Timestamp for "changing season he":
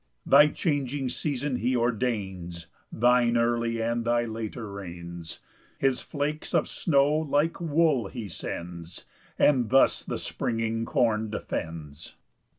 0.47-1.77